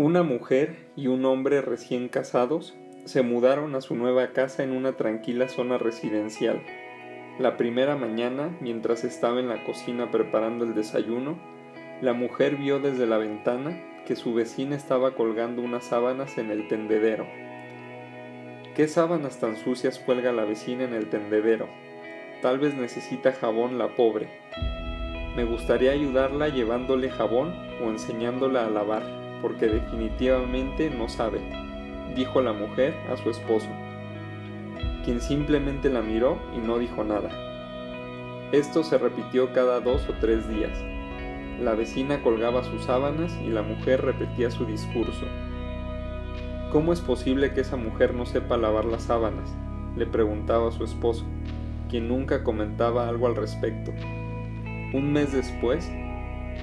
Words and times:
Una 0.00 0.22
mujer 0.22 0.76
y 0.96 1.08
un 1.08 1.26
hombre 1.26 1.60
recién 1.60 2.08
casados 2.08 2.74
se 3.04 3.20
mudaron 3.20 3.74
a 3.74 3.82
su 3.82 3.94
nueva 3.94 4.32
casa 4.32 4.62
en 4.62 4.70
una 4.70 4.96
tranquila 4.96 5.46
zona 5.46 5.76
residencial. 5.76 6.62
La 7.38 7.58
primera 7.58 7.96
mañana, 7.96 8.56
mientras 8.62 9.04
estaba 9.04 9.40
en 9.40 9.50
la 9.50 9.62
cocina 9.62 10.10
preparando 10.10 10.64
el 10.64 10.74
desayuno, 10.74 11.38
la 12.00 12.14
mujer 12.14 12.56
vio 12.56 12.78
desde 12.78 13.04
la 13.04 13.18
ventana 13.18 13.78
que 14.06 14.16
su 14.16 14.32
vecina 14.32 14.74
estaba 14.74 15.10
colgando 15.10 15.60
unas 15.60 15.84
sábanas 15.84 16.38
en 16.38 16.50
el 16.50 16.66
tendedero. 16.66 17.26
¿Qué 18.74 18.88
sábanas 18.88 19.38
tan 19.38 19.58
sucias 19.58 19.98
cuelga 19.98 20.32
la 20.32 20.46
vecina 20.46 20.84
en 20.84 20.94
el 20.94 21.10
tendedero? 21.10 21.68
Tal 22.40 22.58
vez 22.58 22.74
necesita 22.74 23.32
jabón 23.32 23.76
la 23.76 23.94
pobre. 23.96 24.30
Me 25.36 25.44
gustaría 25.44 25.90
ayudarla 25.90 26.48
llevándole 26.48 27.10
jabón 27.10 27.54
o 27.84 27.90
enseñándola 27.90 28.64
a 28.64 28.70
lavar 28.70 29.29
porque 29.40 29.66
definitivamente 29.66 30.90
no 30.90 31.08
sabe, 31.08 31.40
dijo 32.14 32.40
la 32.40 32.52
mujer 32.52 32.94
a 33.10 33.16
su 33.16 33.30
esposo, 33.30 33.68
quien 35.04 35.20
simplemente 35.20 35.90
la 35.90 36.02
miró 36.02 36.38
y 36.56 36.58
no 36.58 36.78
dijo 36.78 37.04
nada. 37.04 37.30
Esto 38.52 38.82
se 38.82 38.98
repitió 38.98 39.52
cada 39.52 39.80
dos 39.80 40.08
o 40.08 40.14
tres 40.20 40.48
días. 40.48 40.76
La 41.60 41.74
vecina 41.74 42.22
colgaba 42.22 42.64
sus 42.64 42.84
sábanas 42.84 43.36
y 43.44 43.50
la 43.50 43.62
mujer 43.62 44.02
repetía 44.02 44.50
su 44.50 44.64
discurso. 44.64 45.26
¿Cómo 46.72 46.92
es 46.92 47.00
posible 47.00 47.52
que 47.52 47.60
esa 47.60 47.76
mujer 47.76 48.14
no 48.14 48.26
sepa 48.26 48.56
lavar 48.56 48.84
las 48.84 49.02
sábanas? 49.02 49.54
le 49.96 50.06
preguntaba 50.06 50.68
a 50.68 50.72
su 50.72 50.84
esposo, 50.84 51.24
quien 51.88 52.08
nunca 52.08 52.44
comentaba 52.44 53.08
algo 53.08 53.26
al 53.26 53.36
respecto. 53.36 53.92
Un 54.92 55.12
mes 55.12 55.32
después, 55.32 55.90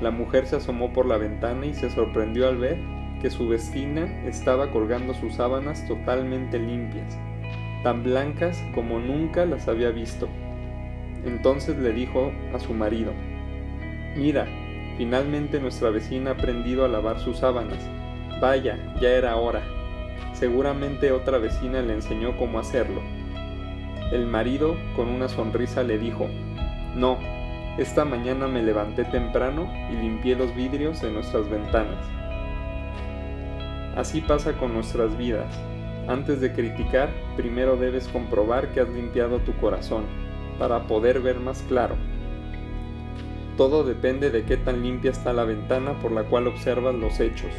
la 0.00 0.10
mujer 0.10 0.46
se 0.46 0.56
asomó 0.56 0.92
por 0.92 1.06
la 1.06 1.16
ventana 1.16 1.66
y 1.66 1.74
se 1.74 1.90
sorprendió 1.90 2.48
al 2.48 2.58
ver 2.58 2.78
que 3.20 3.30
su 3.30 3.48
vecina 3.48 4.04
estaba 4.26 4.70
colgando 4.70 5.14
sus 5.14 5.34
sábanas 5.34 5.86
totalmente 5.88 6.58
limpias, 6.58 7.18
tan 7.82 8.04
blancas 8.04 8.62
como 8.74 8.98
nunca 9.00 9.44
las 9.44 9.66
había 9.68 9.90
visto. 9.90 10.28
Entonces 11.24 11.76
le 11.78 11.92
dijo 11.92 12.32
a 12.54 12.60
su 12.60 12.72
marido, 12.74 13.12
Mira, 14.16 14.46
finalmente 14.96 15.60
nuestra 15.60 15.90
vecina 15.90 16.30
ha 16.30 16.34
aprendido 16.34 16.84
a 16.84 16.88
lavar 16.88 17.18
sus 17.20 17.38
sábanas. 17.38 17.78
Vaya, 18.40 18.78
ya 19.00 19.10
era 19.10 19.36
hora. 19.36 19.62
Seguramente 20.32 21.12
otra 21.12 21.38
vecina 21.38 21.82
le 21.82 21.94
enseñó 21.94 22.36
cómo 22.36 22.58
hacerlo. 22.58 23.02
El 24.12 24.26
marido, 24.26 24.76
con 24.96 25.08
una 25.08 25.28
sonrisa, 25.28 25.82
le 25.82 25.98
dijo, 25.98 26.28
No, 26.94 27.18
esta 27.78 28.04
mañana 28.04 28.48
me 28.48 28.60
levanté 28.60 29.04
temprano 29.04 29.72
y 29.88 29.94
limpié 29.94 30.34
los 30.34 30.52
vidrios 30.56 31.00
de 31.00 31.12
nuestras 31.12 31.48
ventanas. 31.48 32.04
Así 33.96 34.20
pasa 34.20 34.54
con 34.54 34.74
nuestras 34.74 35.16
vidas. 35.16 35.46
Antes 36.08 36.40
de 36.40 36.52
criticar, 36.52 37.08
primero 37.36 37.76
debes 37.76 38.08
comprobar 38.08 38.72
que 38.72 38.80
has 38.80 38.88
limpiado 38.88 39.38
tu 39.38 39.52
corazón, 39.58 40.04
para 40.58 40.88
poder 40.88 41.20
ver 41.20 41.38
más 41.38 41.62
claro. 41.68 41.94
Todo 43.56 43.84
depende 43.84 44.30
de 44.30 44.42
qué 44.42 44.56
tan 44.56 44.82
limpia 44.82 45.12
está 45.12 45.32
la 45.32 45.44
ventana 45.44 46.00
por 46.00 46.10
la 46.10 46.24
cual 46.24 46.48
observas 46.48 46.96
los 46.96 47.20
hechos. 47.20 47.52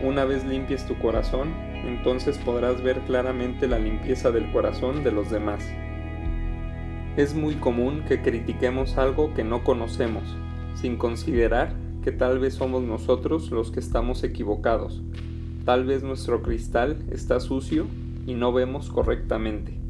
Una 0.00 0.24
vez 0.24 0.44
limpies 0.44 0.86
tu 0.86 0.96
corazón, 0.98 1.52
entonces 1.84 2.38
podrás 2.38 2.82
ver 2.82 3.00
claramente 3.00 3.66
la 3.66 3.80
limpieza 3.80 4.30
del 4.30 4.50
corazón 4.52 5.02
de 5.02 5.10
los 5.10 5.28
demás. 5.30 5.68
Es 7.16 7.32
muy 7.32 7.54
común 7.54 8.02
que 8.08 8.22
critiquemos 8.22 8.98
algo 8.98 9.32
que 9.34 9.44
no 9.44 9.62
conocemos, 9.62 10.24
sin 10.74 10.96
considerar 10.96 11.72
que 12.02 12.10
tal 12.10 12.40
vez 12.40 12.54
somos 12.54 12.82
nosotros 12.82 13.52
los 13.52 13.70
que 13.70 13.78
estamos 13.78 14.24
equivocados. 14.24 15.00
Tal 15.64 15.84
vez 15.84 16.02
nuestro 16.02 16.42
cristal 16.42 17.04
está 17.12 17.38
sucio 17.38 17.86
y 18.26 18.34
no 18.34 18.52
vemos 18.52 18.90
correctamente. 18.90 19.83